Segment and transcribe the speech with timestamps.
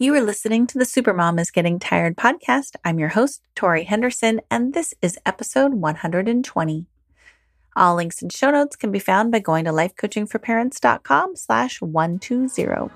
[0.00, 2.76] You are listening to the Supermom is Getting Tired podcast.
[2.84, 6.86] I'm your host, Tori Henderson, and this is episode 120.
[7.74, 12.92] All links and show notes can be found by going to lifecoachingforparents.com slash 120.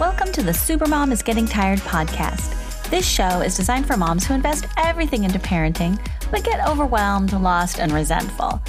[0.00, 2.88] Welcome to the Supermom is Getting Tired podcast.
[2.88, 7.80] This show is designed for moms who invest everything into parenting, but get overwhelmed, lost,
[7.80, 8.62] and resentful.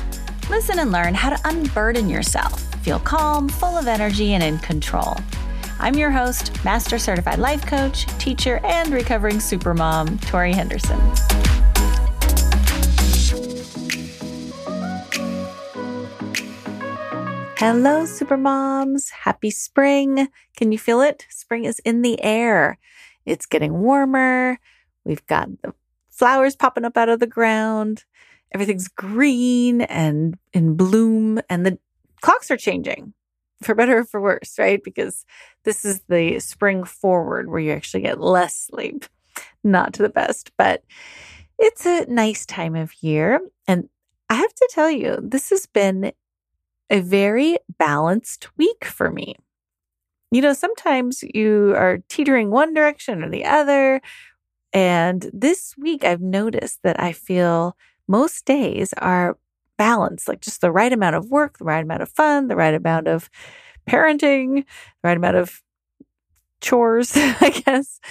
[0.49, 5.15] Listen and learn how to unburden yourself feel calm, full of energy, and in control.
[5.79, 10.99] I'm your host, Master Certified Life Coach, teacher, and recovering supermom, Tori Henderson.
[17.57, 19.09] Hello, supermoms.
[19.09, 20.29] Happy spring.
[20.55, 21.25] Can you feel it?
[21.29, 22.77] Spring is in the air.
[23.25, 24.59] It's getting warmer.
[25.03, 25.73] We've got the
[26.09, 28.05] flowers popping up out of the ground.
[28.53, 31.77] Everything's green and in bloom, and the
[32.21, 33.13] clocks are changing
[33.61, 34.83] for better or for worse, right?
[34.83, 35.25] Because
[35.63, 39.05] this is the spring forward where you actually get less sleep.
[39.63, 40.83] Not to the best, but
[41.57, 43.41] it's a nice time of year.
[43.67, 43.89] And
[44.29, 46.11] I have to tell you, this has been
[46.89, 49.35] a very balanced week for me.
[50.31, 54.01] You know, sometimes you are teetering one direction or the other.
[54.71, 57.75] And this week, I've noticed that I feel
[58.07, 59.37] most days are
[59.79, 62.73] balance, like just the right amount of work, the right amount of fun, the right
[62.73, 63.29] amount of
[63.89, 65.63] parenting, the right amount of
[66.61, 68.01] chores, I guess.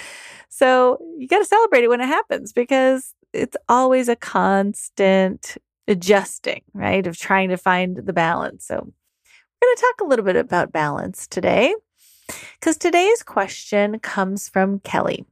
[0.49, 6.63] So you got to celebrate it when it happens because it's always a constant adjusting,
[6.73, 7.05] right?
[7.05, 8.65] Of trying to find the balance.
[8.65, 11.75] So we're going to talk a little bit about balance today
[12.59, 15.23] because today's question comes from Kelly.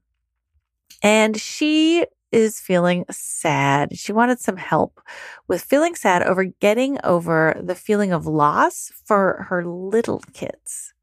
[1.01, 3.97] And she is feeling sad.
[3.97, 4.99] She wanted some help
[5.47, 10.93] with feeling sad over getting over the feeling of loss for her little kids.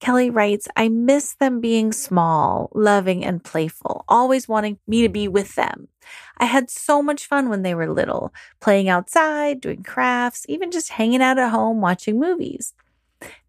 [0.00, 5.26] Kelly writes, I miss them being small, loving, and playful, always wanting me to be
[5.26, 5.88] with them.
[6.36, 10.90] I had so much fun when they were little, playing outside, doing crafts, even just
[10.90, 12.74] hanging out at home watching movies.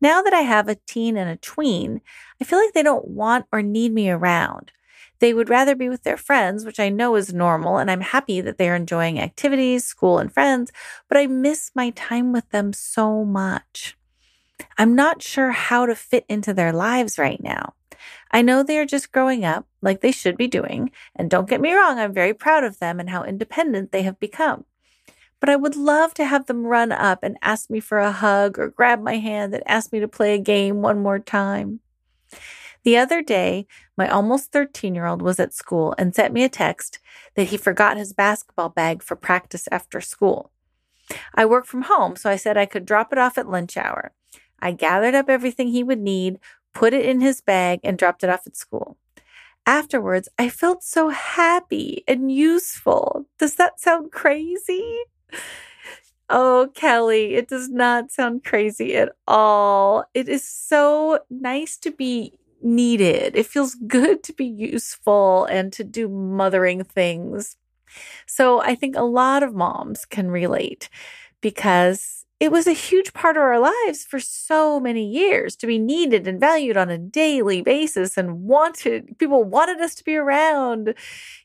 [0.02, 2.02] Now that I have a teen and a tween,
[2.42, 4.72] I feel like they don't want or need me around.
[5.20, 8.42] They would rather be with their friends, which I know is normal, and I'm happy
[8.42, 10.72] that they are enjoying activities, school, and friends,
[11.08, 13.98] but I miss my time with them so much.
[14.78, 17.74] I'm not sure how to fit into their lives right now.
[18.32, 21.62] I know they are just growing up like they should be doing, and don't get
[21.62, 24.66] me wrong, I'm very proud of them and how independent they have become.
[25.40, 28.60] But I would love to have them run up and ask me for a hug
[28.60, 31.80] or grab my hand and ask me to play a game one more time.
[32.84, 33.68] The other day,
[33.98, 37.00] my almost 13 year old was at school and sent me a text
[37.36, 40.52] that he forgot his basketball bag for practice after school.
[41.36, 44.12] I work from home, so I said I could drop it off at lunch hour.
[44.60, 46.40] I gathered up everything he would need,
[46.74, 48.98] put it in his bag, and dropped it off at school.
[49.66, 53.26] Afterwards, I felt so happy and useful.
[53.38, 55.00] Does that sound crazy?
[56.32, 60.06] Oh, Kelly, it does not sound crazy at all.
[60.14, 63.36] It is so nice to be needed.
[63.36, 67.56] It feels good to be useful and to do mothering things.
[68.26, 70.90] So I think a lot of moms can relate
[71.42, 75.78] because it was a huge part of our lives for so many years to be
[75.78, 80.94] needed and valued on a daily basis and wanted people wanted us to be around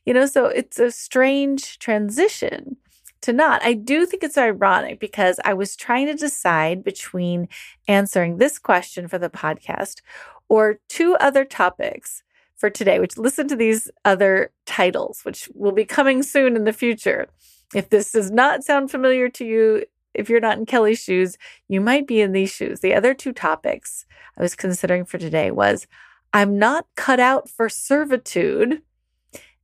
[0.05, 2.77] you know so it's a strange transition
[3.21, 7.47] to not i do think it's ironic because i was trying to decide between
[7.87, 10.01] answering this question for the podcast
[10.49, 12.23] or two other topics
[12.55, 16.73] for today, which listen to these other titles, which will be coming soon in the
[16.73, 17.27] future.
[17.73, 21.81] If this does not sound familiar to you, if you're not in Kelly's shoes, you
[21.81, 22.79] might be in these shoes.
[22.79, 24.05] The other two topics
[24.37, 25.87] I was considering for today was
[26.31, 28.81] I'm not cut out for servitude.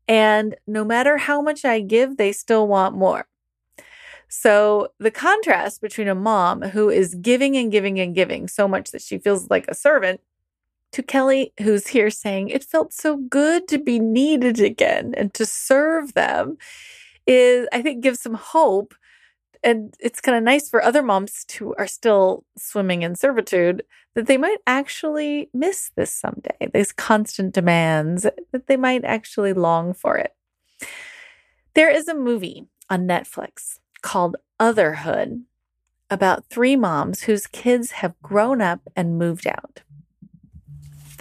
[0.08, 3.28] And no matter how much I give, they still want more.
[4.28, 8.91] So the contrast between a mom who is giving and giving and giving so much
[8.91, 10.22] that she feels like a servant
[10.91, 15.46] to Kelly, who's here saying it felt so good to be needed again and to
[15.46, 16.58] serve them,
[17.28, 18.93] is I think gives some hope.
[19.64, 23.84] And it's kind of nice for other moms who are still swimming in servitude
[24.16, 29.93] that they might actually miss this someday, these constant demands, that they might actually long
[29.93, 30.35] for it.
[31.76, 35.43] There is a movie on Netflix called Otherhood
[36.09, 39.82] about three moms whose kids have grown up and moved out.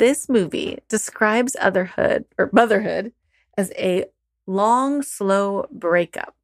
[0.00, 3.12] This movie describes otherhood or motherhood
[3.58, 4.06] as a
[4.46, 6.34] long, slow breakup.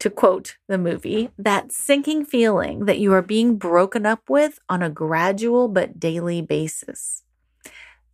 [0.00, 4.82] To quote the movie, that sinking feeling that you are being broken up with on
[4.82, 7.22] a gradual but daily basis.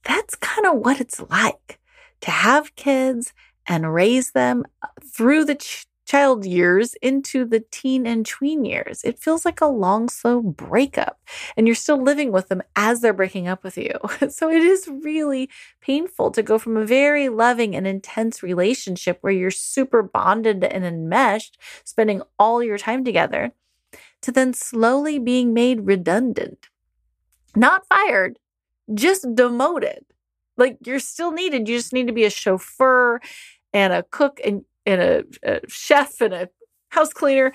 [0.04, 1.80] That's kind of what it's like
[2.20, 3.32] to have kids
[3.66, 4.64] and raise them
[5.04, 5.56] through the
[6.10, 9.02] child years into the teen and tween years.
[9.04, 11.20] It feels like a long, slow breakup,
[11.56, 13.92] and you're still living with them as they're breaking up with you.
[14.30, 19.32] So it is really painful to go from a very loving and intense relationship where
[19.32, 23.52] you're super bonded and enmeshed, spending all your time together,
[24.22, 26.68] to then slowly being made redundant.
[27.54, 28.38] Not fired,
[28.92, 30.04] just demoted.
[30.56, 31.68] Like you're still needed.
[31.68, 33.20] You just need to be a chauffeur
[33.72, 36.48] and a cook and and a, a chef and a
[36.90, 37.52] house cleaner,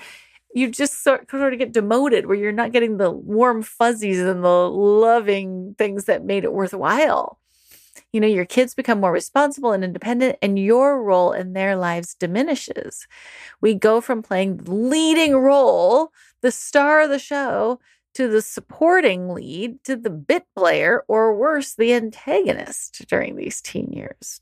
[0.54, 4.42] you just sort, sort of get demoted where you're not getting the warm fuzzies and
[4.42, 7.38] the loving things that made it worthwhile.
[8.12, 12.14] You know, your kids become more responsible and independent, and your role in their lives
[12.14, 13.06] diminishes.
[13.60, 17.80] We go from playing the leading role, the star of the show,
[18.14, 23.92] to the supporting lead, to the bit player, or worse, the antagonist during these teen
[23.92, 24.40] years.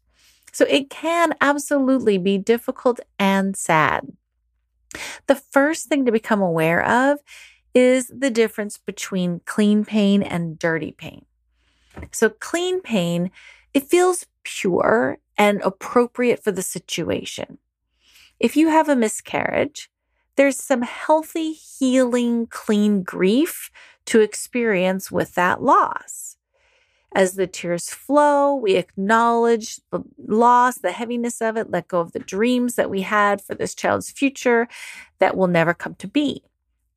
[0.54, 4.06] So it can absolutely be difficult and sad.
[5.26, 7.18] The first thing to become aware of
[7.74, 11.24] is the difference between clean pain and dirty pain.
[12.12, 13.32] So, clean pain,
[13.72, 17.58] it feels pure and appropriate for the situation.
[18.38, 19.90] If you have a miscarriage,
[20.36, 23.72] there's some healthy, healing, clean grief
[24.06, 26.33] to experience with that loss.
[27.14, 32.12] As the tears flow, we acknowledge the loss, the heaviness of it, let go of
[32.12, 34.68] the dreams that we had for this child's future
[35.20, 36.42] that will never come to be.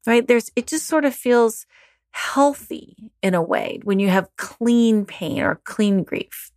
[0.05, 0.27] Right?
[0.27, 1.65] There's, it just sort of feels
[2.11, 6.51] healthy in a way when you have clean pain or clean grief.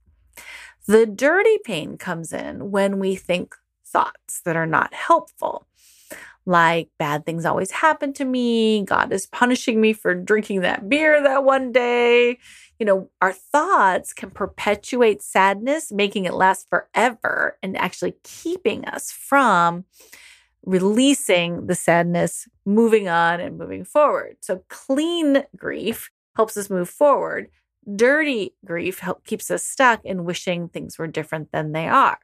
[0.87, 3.55] The dirty pain comes in when we think
[3.85, 5.67] thoughts that are not helpful
[6.47, 8.83] like bad things always happen to me.
[8.85, 12.39] God is punishing me for drinking that beer that one day.
[12.81, 19.12] You know, our thoughts can perpetuate sadness, making it last forever and actually keeping us
[19.12, 19.85] from
[20.65, 24.38] releasing the sadness, moving on and moving forward.
[24.41, 27.50] So, clean grief helps us move forward.
[27.97, 32.19] Dirty grief help, keeps us stuck in wishing things were different than they are.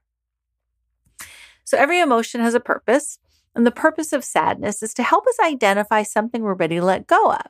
[1.65, 3.19] So, every emotion has a purpose.
[3.55, 7.07] And the purpose of sadness is to help us identify something we're ready to let
[7.07, 7.47] go of.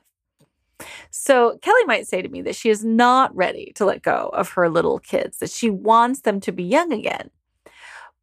[1.09, 4.49] So, Kelly might say to me that she is not ready to let go of
[4.49, 7.29] her little kids, that she wants them to be young again.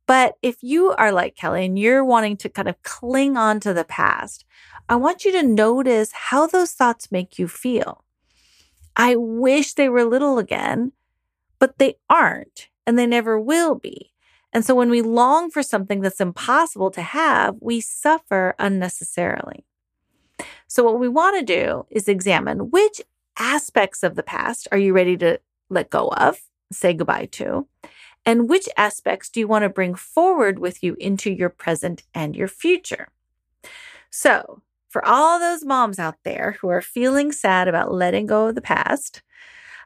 [0.07, 3.73] But if you are like Kelly and you're wanting to kind of cling on to
[3.73, 4.45] the past,
[4.89, 8.05] I want you to notice how those thoughts make you feel.
[8.97, 10.93] I wish they were little again,
[11.59, 14.13] but they aren't and they never will be.
[14.53, 19.65] And so when we long for something that's impossible to have, we suffer unnecessarily.
[20.67, 23.01] So what we want to do is examine which
[23.39, 25.41] aspects of the past are you ready to
[25.71, 26.39] let go of,
[26.73, 27.67] say goodbye to,
[28.27, 32.35] and which aspects do you want to bring forward with you into your present and
[32.35, 33.09] your future.
[34.11, 38.55] So, for all those moms out there who are feeling sad about letting go of
[38.55, 39.23] the past,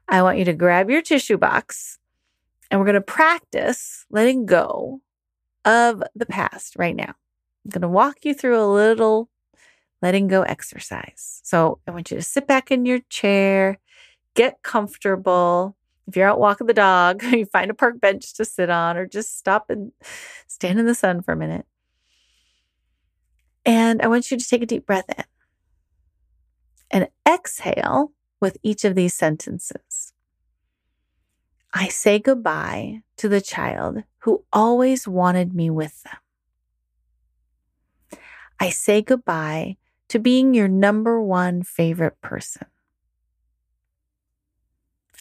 [0.06, 1.99] I want you to grab your tissue box
[2.71, 5.01] and we're going to practice letting go
[5.65, 7.15] of the past right now.
[7.65, 9.31] I'm going to walk you through a little
[10.03, 11.41] letting go exercise.
[11.45, 13.79] So I want you to sit back in your chair,
[14.35, 15.77] get comfortable.
[16.06, 19.06] If you're out walking the dog, you find a park bench to sit on or
[19.06, 19.93] just stop and
[20.46, 21.67] stand in the sun for a minute.
[23.65, 25.25] And I want you to take a deep breath in
[26.91, 30.15] and exhale with each of these sentences.
[31.75, 38.20] I say goodbye to the child who always wanted me with them.
[38.58, 39.77] I say goodbye
[40.08, 42.67] to being your number one favorite person.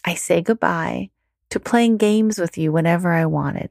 [0.04, 1.10] I say goodbye
[1.50, 3.70] to playing games with you whenever I wanted.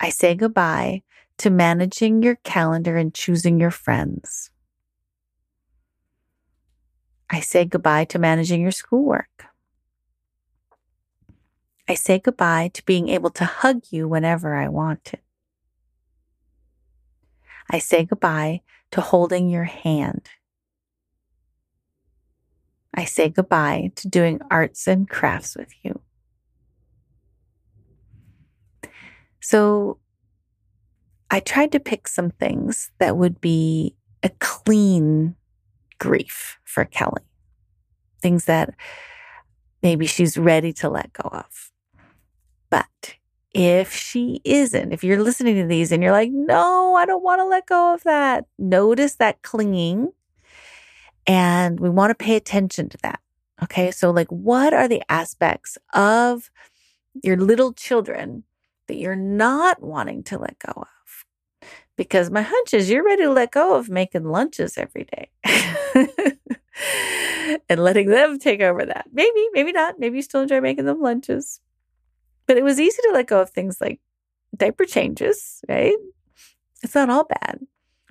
[0.00, 1.02] I say goodbye
[1.38, 4.50] to managing your calendar and choosing your friends.
[7.30, 9.46] I say goodbye to managing your schoolwork.
[11.88, 15.20] I say goodbye to being able to hug you whenever I wanted.
[17.70, 20.28] I say goodbye to holding your hand.
[22.94, 26.00] I say goodbye to doing arts and crafts with you.
[29.40, 29.98] So
[31.30, 35.36] I tried to pick some things that would be a clean
[35.98, 37.22] grief for Kelly,
[38.20, 38.74] things that
[39.82, 41.70] maybe she's ready to let go of.
[42.70, 43.16] But
[43.54, 47.40] if she isn't, if you're listening to these and you're like, no, I don't want
[47.40, 50.12] to let go of that, notice that clinging.
[51.26, 53.20] And we want to pay attention to that.
[53.62, 53.90] Okay.
[53.90, 56.50] So, like, what are the aspects of
[57.22, 58.44] your little children
[58.86, 60.88] that you're not wanting to let go of?
[61.96, 65.30] Because my hunch is you're ready to let go of making lunches every day
[67.68, 69.06] and letting them take over that.
[69.12, 69.98] Maybe, maybe not.
[69.98, 71.60] Maybe you still enjoy making them lunches.
[72.48, 74.00] But it was easy to let go of things like
[74.56, 75.94] diaper changes, right?
[76.82, 77.60] It's not all bad.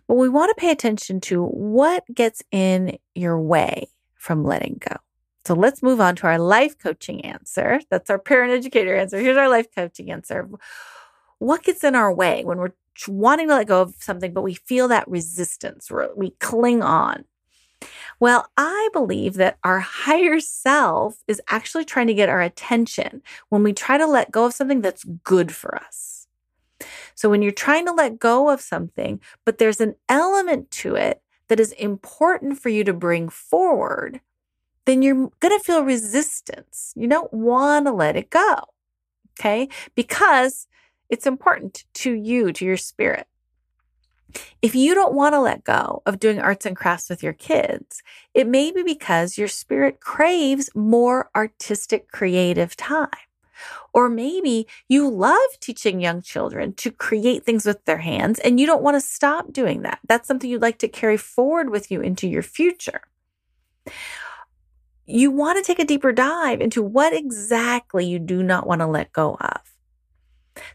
[0.07, 4.95] But we want to pay attention to what gets in your way from letting go.
[5.43, 7.81] So let's move on to our life coaching answer.
[7.89, 9.17] That's our parent educator answer.
[9.17, 10.47] Here's our life coaching answer.
[11.39, 12.73] What gets in our way when we're
[13.07, 17.25] wanting to let go of something, but we feel that resistance, we cling on?
[18.19, 23.61] Well, I believe that our higher self is actually trying to get our attention when
[23.63, 26.27] we try to let go of something that's good for us.
[27.15, 31.21] So when you're trying to let go of something, but there's an element to it
[31.47, 34.21] that is important for you to bring forward,
[34.85, 36.93] then you're going to feel resistance.
[36.95, 38.55] You don't want to let it go.
[39.39, 39.69] Okay.
[39.95, 40.67] Because
[41.09, 43.27] it's important to you, to your spirit.
[44.61, 48.01] If you don't want to let go of doing arts and crafts with your kids,
[48.33, 53.09] it may be because your spirit craves more artistic, creative time.
[53.93, 58.67] Or maybe you love teaching young children to create things with their hands and you
[58.67, 59.99] don't want to stop doing that.
[60.07, 63.01] That's something you'd like to carry forward with you into your future.
[65.05, 68.87] You want to take a deeper dive into what exactly you do not want to
[68.87, 69.61] let go of.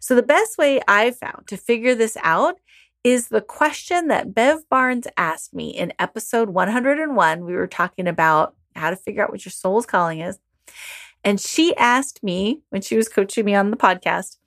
[0.01, 2.57] So, the best way I've found to figure this out
[3.05, 7.45] is the question that Bev Barnes asked me in episode 101.
[7.45, 10.39] We were talking about how to figure out what your soul's calling is.
[11.25, 14.39] And she asked me when she was coaching me on the podcast,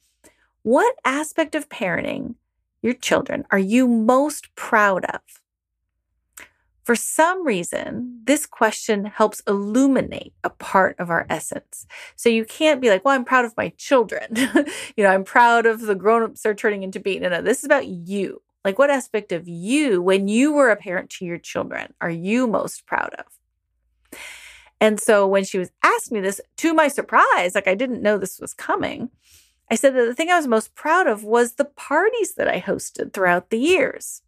[0.64, 2.36] what aspect of parenting
[2.82, 5.22] your children are you most proud of?
[6.84, 11.88] For some reason, this question helps illuminate a part of our essence.
[12.16, 14.28] So you can't be like, well, I'm proud of my children.
[14.96, 17.24] you know, I'm proud of the grown-ups they're turning into being.
[17.24, 18.42] No, no, this is about you.
[18.66, 22.48] Like, what aspect of you, when you were a parent to your children, are you
[22.48, 24.20] most proud of?
[24.82, 28.18] And so when she was asking me this, to my surprise, like I didn't know
[28.18, 29.12] this was coming,
[29.72, 32.60] I said that the thing I was most proud of was the parties that I
[32.60, 34.22] hosted throughout the years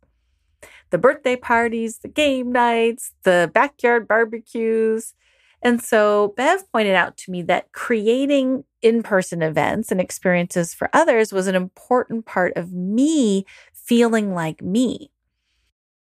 [0.89, 5.13] the birthday parties, the game nights, the backyard barbecues.
[5.61, 10.89] And so Bev pointed out to me that creating in person events and experiences for
[10.93, 13.45] others was an important part of me
[13.87, 15.11] feeling like me.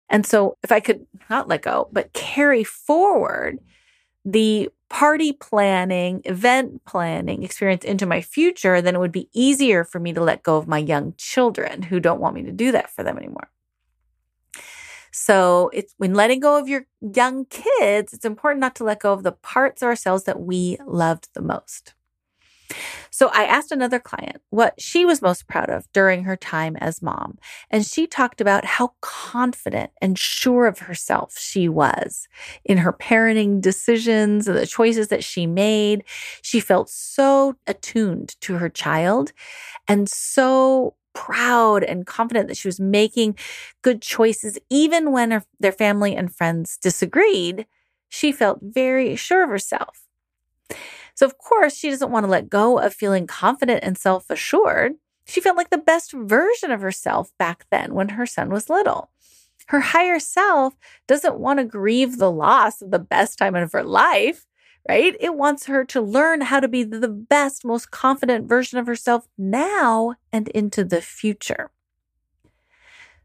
[0.09, 3.59] And so, if I could not let go, but carry forward
[4.25, 9.99] the party planning, event planning experience into my future, then it would be easier for
[9.99, 12.91] me to let go of my young children who don't want me to do that
[12.91, 13.51] for them anymore.
[15.11, 19.15] So, it's when letting go of your young kids, it's important not to let go
[19.15, 21.95] of the parts of ourselves that we loved the most.
[23.11, 27.03] So I asked another client what she was most proud of during her time as
[27.03, 27.39] mom.
[27.71, 32.27] And she talked about how confident and sure of herself she was
[32.65, 36.05] in her parenting decisions and the choices that she made.
[36.43, 39.33] She felt so attuned to her child
[39.89, 43.37] and so proud and confident that she was making
[43.83, 47.67] good choices, even when her, their family and friends disagreed.
[48.09, 50.07] She felt very sure of herself.
[51.23, 54.95] So, of course, she doesn't want to let go of feeling confident and self assured.
[55.25, 59.09] She felt like the best version of herself back then when her son was little.
[59.69, 60.75] Her higher self
[61.07, 64.47] doesn't want to grieve the loss of the best time of her life,
[64.89, 65.15] right?
[65.21, 69.29] It wants her to learn how to be the best, most confident version of herself
[69.39, 71.71] now and into the future.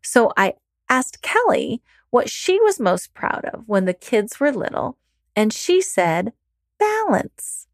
[0.03, 0.53] So I
[0.87, 4.99] asked Kelly what she was most proud of when the kids were little,
[5.35, 6.33] and she said,
[6.77, 7.66] balance.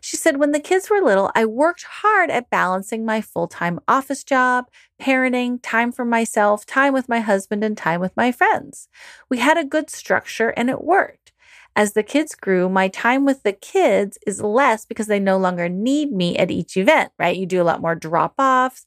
[0.00, 3.80] She said, When the kids were little, I worked hard at balancing my full time
[3.88, 4.66] office job,
[5.00, 8.88] parenting, time for myself, time with my husband, and time with my friends.
[9.28, 11.32] We had a good structure and it worked.
[11.74, 15.68] As the kids grew, my time with the kids is less because they no longer
[15.68, 17.36] need me at each event, right?
[17.36, 18.84] You do a lot more drop offs.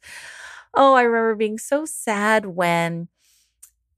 [0.74, 3.08] Oh, I remember being so sad when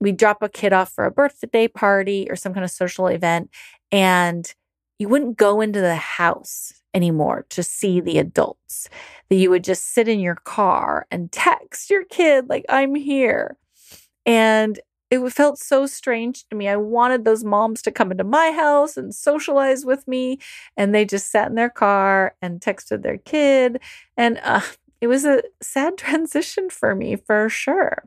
[0.00, 3.50] we drop a kid off for a birthday party or some kind of social event
[3.90, 4.54] and
[4.98, 8.88] you wouldn't go into the house anymore to see the adults,
[9.28, 13.56] that you would just sit in your car and text your kid, like, I'm here.
[14.26, 14.78] And
[15.10, 16.68] it felt so strange to me.
[16.68, 20.38] I wanted those moms to come into my house and socialize with me.
[20.76, 23.80] And they just sat in their car and texted their kid.
[24.16, 24.60] And uh,
[25.00, 28.04] it was a sad transition for me for sure.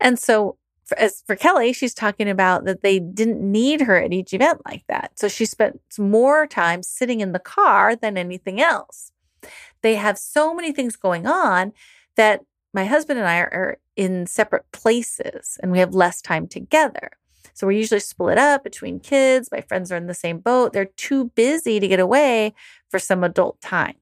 [0.00, 4.12] And so for, as for Kelly, she's talking about that they didn't need her at
[4.12, 5.18] each event like that.
[5.18, 9.12] So she spent more time sitting in the car than anything else.
[9.82, 11.72] They have so many things going on
[12.14, 16.46] that my husband and I are, are in separate places and we have less time
[16.46, 17.10] together.
[17.54, 19.48] So we're usually split up between kids.
[19.50, 20.72] My friends are in the same boat.
[20.72, 22.54] They're too busy to get away
[22.90, 23.94] for some adult time.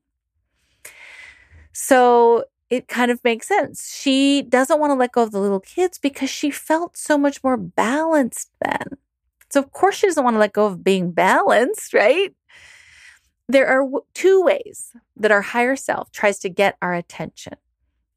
[1.73, 2.45] So
[2.75, 3.97] it kind of makes sense.
[3.97, 7.43] She doesn't want to let go of the little kids because she felt so much
[7.45, 8.99] more balanced then.
[9.51, 12.35] So, of course, she doesn't want to let go of being balanced, right?
[13.49, 17.55] There are two ways that our higher self tries to get our attention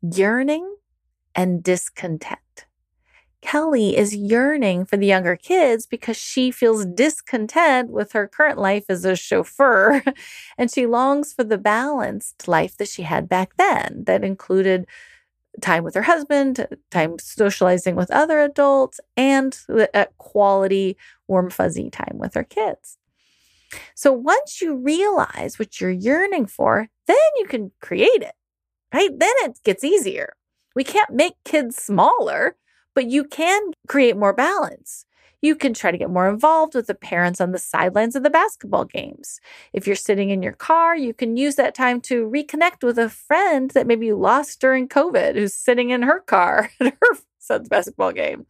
[0.01, 0.75] yearning
[1.35, 2.66] and discontent.
[3.41, 8.85] Kelly is yearning for the younger kids because she feels discontent with her current life
[8.89, 10.03] as a chauffeur.
[10.57, 14.87] and she longs for the balanced life that she had back then, that included
[15.61, 19.59] time with her husband, time socializing with other adults, and
[19.93, 22.97] uh, quality, warm, fuzzy time with her kids.
[23.95, 28.33] So once you realize what you're yearning for, then you can create it,
[28.93, 29.09] right?
[29.17, 30.33] Then it gets easier.
[30.75, 32.55] We can't make kids smaller
[32.97, 35.05] but you can create more balance.
[35.43, 38.31] You can try to get more involved with the parents on the sidelines of the
[38.31, 39.39] basketball games.
[39.71, 43.07] If you're sitting in your car, you can use that time to reconnect with a
[43.07, 47.69] friend that maybe you lost during COVID who's sitting in her car at her son's
[47.69, 48.47] basketball game.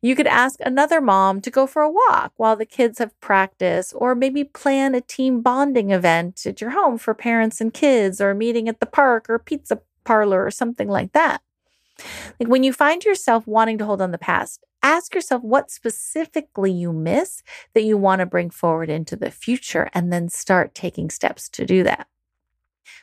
[0.00, 3.92] You could ask another mom to go for a walk while the kids have practice,
[3.92, 8.30] or maybe plan a team bonding event at your home for parents and kids, or
[8.30, 11.42] a meeting at the park or pizza parlor or something like that.
[12.38, 16.72] Like when you find yourself wanting to hold on the past, ask yourself what specifically
[16.72, 17.42] you miss
[17.74, 21.66] that you want to bring forward into the future and then start taking steps to
[21.66, 22.06] do that.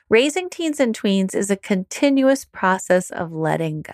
[0.09, 3.93] Raising teens and tweens is a continuous process of letting go.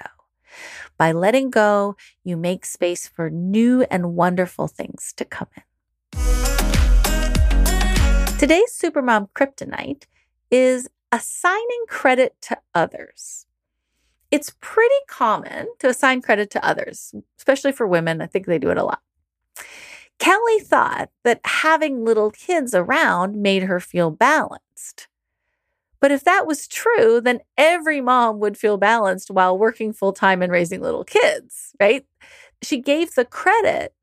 [0.97, 5.63] By letting go, you make space for new and wonderful things to come in.
[8.37, 10.03] Today's Supermom Kryptonite
[10.51, 13.47] is assigning credit to others
[14.33, 18.19] it's pretty common to assign credit to others, especially for women.
[18.19, 18.99] I think they do it a lot.
[20.17, 25.07] Kelly thought that having little kids around made her feel balanced.
[25.99, 30.41] But if that was true, then every mom would feel balanced while working full time
[30.41, 32.03] and raising little kids, right?
[32.63, 33.93] She gave the credit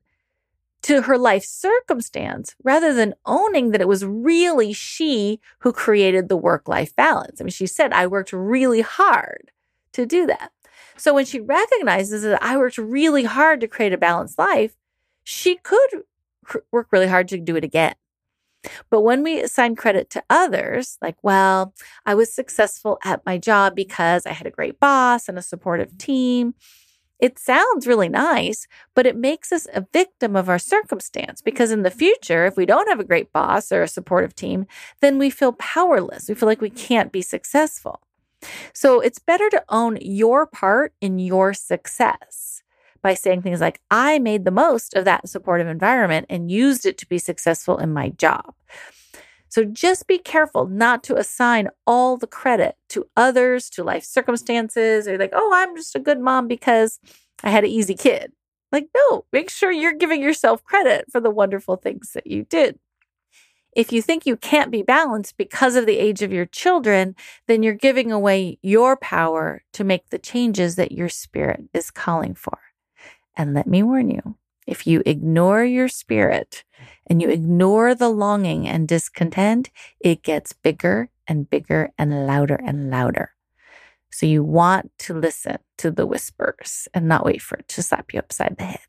[0.83, 6.37] to her life circumstance rather than owning that it was really she who created the
[6.37, 7.41] work life balance.
[7.41, 9.51] I mean, she said, I worked really hard
[9.93, 10.51] to do that.
[10.97, 14.75] So when she recognizes that I worked really hard to create a balanced life,
[15.23, 16.03] she could
[16.71, 17.95] work really hard to do it again.
[18.89, 21.73] But when we assign credit to others, like, well,
[22.05, 25.97] I was successful at my job because I had a great boss and a supportive
[25.97, 26.53] team,
[27.19, 31.83] it sounds really nice, but it makes us a victim of our circumstance because in
[31.83, 34.65] the future, if we don't have a great boss or a supportive team,
[35.01, 36.27] then we feel powerless.
[36.27, 38.01] We feel like we can't be successful.
[38.73, 42.63] So it's better to own your part in your success
[43.01, 46.97] by saying things like, I made the most of that supportive environment and used it
[46.99, 48.53] to be successful in my job.
[49.49, 55.07] So just be careful not to assign all the credit to others, to life circumstances,
[55.07, 56.99] or like, oh, I'm just a good mom because
[57.43, 58.31] I had an easy kid.
[58.71, 62.79] Like, no, make sure you're giving yourself credit for the wonderful things that you did.
[63.73, 67.15] If you think you can't be balanced because of the age of your children,
[67.47, 72.35] then you're giving away your power to make the changes that your spirit is calling
[72.35, 72.59] for.
[73.37, 74.35] And let me warn you,
[74.67, 76.65] if you ignore your spirit
[77.07, 79.69] and you ignore the longing and discontent,
[80.01, 83.31] it gets bigger and bigger and louder and louder.
[84.11, 88.13] So you want to listen to the whispers and not wait for it to slap
[88.13, 88.81] you upside the head.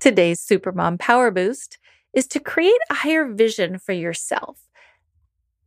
[0.00, 1.76] Today's Supermom Power Boost
[2.12, 4.68] is to create a higher vision for yourself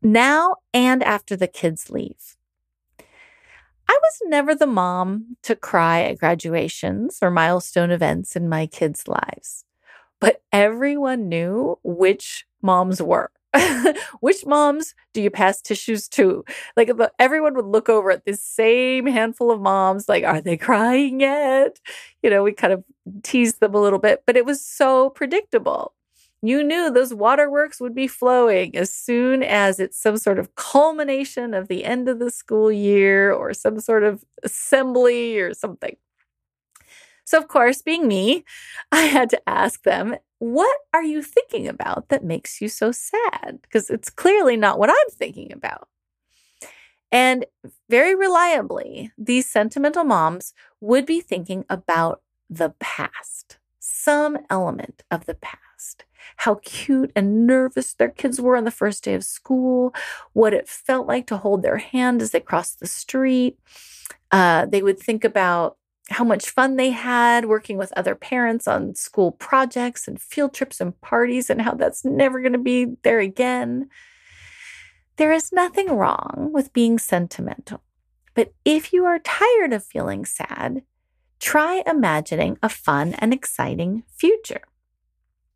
[0.01, 2.35] now and after the kids leave.
[2.99, 9.07] I was never the mom to cry at graduations or milestone events in my kids'
[9.07, 9.65] lives,
[10.19, 13.31] but everyone knew which moms were.
[14.21, 16.45] which moms do you pass tissues to?
[16.77, 21.19] Like everyone would look over at this same handful of moms, like, are they crying
[21.19, 21.77] yet?
[22.23, 22.85] You know, we kind of
[23.23, 25.93] teased them a little bit, but it was so predictable
[26.41, 31.53] you knew those waterworks would be flowing as soon as it's some sort of culmination
[31.53, 35.95] of the end of the school year or some sort of assembly or something.
[37.25, 38.43] So, of course, being me,
[38.91, 43.59] I had to ask them what are you thinking about that makes you so sad?
[43.61, 45.87] Because it's clearly not what I'm thinking about.
[47.11, 47.45] And
[47.89, 55.35] very reliably, these sentimental moms would be thinking about the past, some element of the
[55.35, 55.70] past.
[56.37, 59.93] How cute and nervous their kids were on the first day of school,
[60.33, 63.57] what it felt like to hold their hand as they crossed the street.
[64.31, 65.77] Uh, they would think about
[66.09, 70.81] how much fun they had working with other parents on school projects and field trips
[70.81, 73.89] and parties, and how that's never going to be there again.
[75.17, 77.81] There is nothing wrong with being sentimental.
[78.33, 80.83] But if you are tired of feeling sad,
[81.39, 84.61] try imagining a fun and exciting future.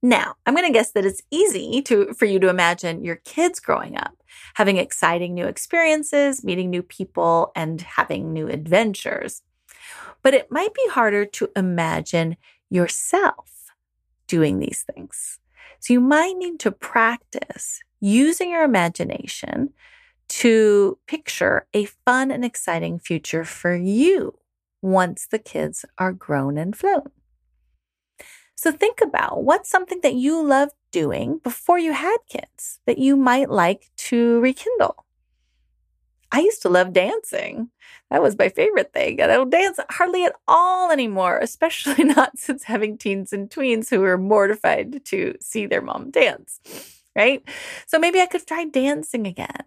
[0.06, 3.60] Now, I'm going to guess that it's easy to for you to imagine your kids
[3.60, 4.13] growing up,
[4.54, 9.41] having exciting new experiences, meeting new people, and having new adventures.
[10.22, 12.38] But it might be harder to imagine
[12.70, 13.72] yourself
[14.28, 15.39] doing these things.
[15.80, 19.74] So you might need to practice using your imagination
[20.28, 24.38] to picture a fun and exciting future for you
[24.84, 27.10] once the kids are grown and flown.
[28.56, 33.15] So think about what's something that you loved doing before you had kids that you
[33.15, 35.06] might like to rekindle.
[36.32, 37.70] I used to love dancing.
[38.10, 39.22] That was my favorite thing.
[39.22, 44.04] I don't dance hardly at all anymore, especially not since having teens and tweens who
[44.04, 46.60] are mortified to see their mom dance
[47.15, 47.48] right?
[47.88, 49.63] So maybe I could try dancing again.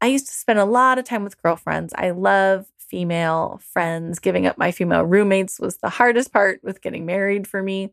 [0.00, 1.92] I used to spend a lot of time with girlfriends.
[1.96, 4.18] I love female friends.
[4.18, 7.92] Giving up my female roommates was the hardest part with getting married for me.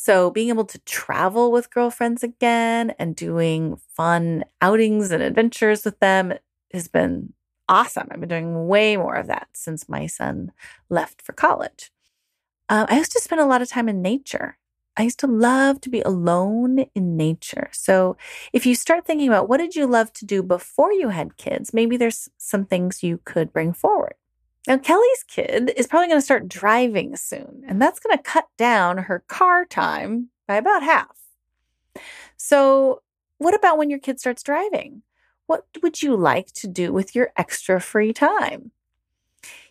[0.00, 5.98] So, being able to travel with girlfriends again and doing fun outings and adventures with
[5.98, 6.34] them
[6.72, 7.32] has been
[7.68, 8.06] awesome.
[8.08, 10.52] I've been doing way more of that since my son
[10.88, 11.90] left for college.
[12.68, 14.56] Um, I used to spend a lot of time in nature.
[14.96, 17.68] I used to love to be alone in nature.
[17.72, 18.16] So
[18.52, 21.74] if you start thinking about what did you love to do before you had kids,
[21.74, 24.14] maybe there's some things you could bring forward.
[24.68, 28.48] Now, Kelly's kid is probably going to start driving soon, and that's going to cut
[28.58, 31.16] down her car time by about half.
[32.36, 33.00] So,
[33.38, 35.00] what about when your kid starts driving?
[35.46, 38.72] What would you like to do with your extra free time?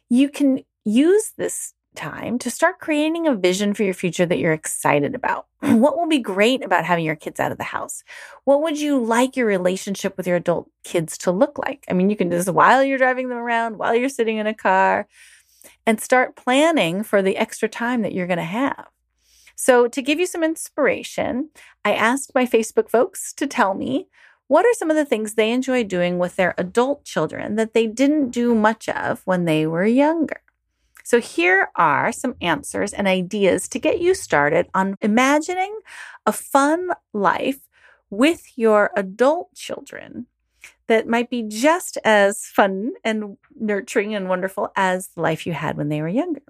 [0.09, 4.53] You can use this time to start creating a vision for your future that you're
[4.53, 5.47] excited about.
[5.59, 8.03] what will be great about having your kids out of the house?
[8.45, 11.83] What would you like your relationship with your adult kids to look like?
[11.89, 14.47] I mean, you can do this while you're driving them around, while you're sitting in
[14.47, 15.07] a car,
[15.85, 18.87] and start planning for the extra time that you're going to have.
[19.55, 21.49] So, to give you some inspiration,
[21.83, 24.07] I asked my Facebook folks to tell me
[24.47, 27.87] what are some of the things they enjoy doing with their adult children that they
[27.87, 30.41] didn't do much of when they were younger.
[31.07, 35.73] So, here are some answers and ideas to get you started on imagining
[36.25, 37.61] a fun life
[38.09, 40.25] with your adult children
[40.87, 45.77] that might be just as fun and nurturing and wonderful as the life you had
[45.77, 46.43] when they were younger.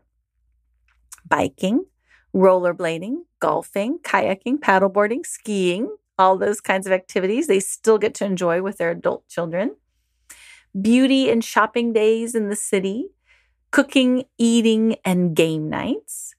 [1.29, 1.85] Biking,
[2.33, 8.63] rollerblading, golfing, kayaking, paddleboarding, skiing, all those kinds of activities they still get to enjoy
[8.63, 9.75] with their adult children.
[10.81, 13.11] Beauty and shopping days in the city,
[13.71, 16.35] cooking, eating, and game nights.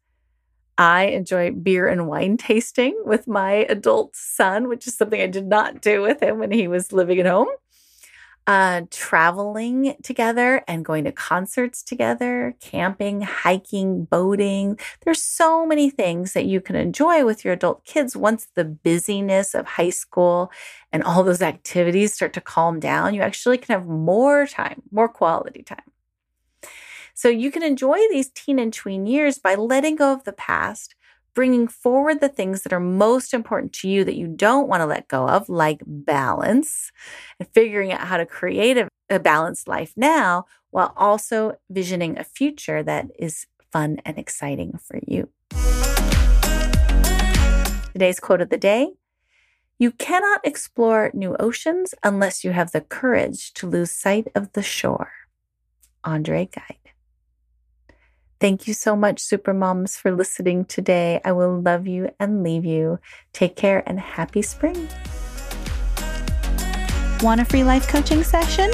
[0.78, 5.48] I enjoy beer and wine tasting with my adult son, which is something I did
[5.48, 7.48] not do with him when he was living at home.
[8.46, 14.78] Uh, traveling together and going to concerts together, camping, hiking, boating.
[15.04, 19.54] There's so many things that you can enjoy with your adult kids once the busyness
[19.54, 20.50] of high school
[20.92, 23.12] and all those activities start to calm down.
[23.12, 25.82] You actually can have more time, more quality time.
[27.18, 30.94] So you can enjoy these teen and tween years by letting go of the past,
[31.34, 34.86] bringing forward the things that are most important to you that you don't want to
[34.86, 36.92] let go of, like balance,
[37.40, 42.22] and figuring out how to create a, a balanced life now while also visioning a
[42.22, 45.28] future that is fun and exciting for you.
[47.94, 48.92] Today's quote of the day
[49.76, 54.62] You cannot explore new oceans unless you have the courage to lose sight of the
[54.62, 55.10] shore.
[56.04, 56.77] Andre Gide.
[58.40, 61.20] Thank you so much, Super Moms, for listening today.
[61.24, 63.00] I will love you and leave you.
[63.32, 64.88] Take care and happy spring.
[67.20, 68.70] Want a free life coaching session?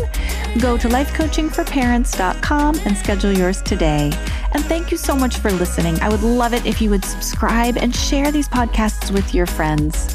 [0.60, 4.12] Go to lifecoachingforparents.com and schedule yours today.
[4.52, 5.98] And thank you so much for listening.
[6.00, 10.14] I would love it if you would subscribe and share these podcasts with your friends.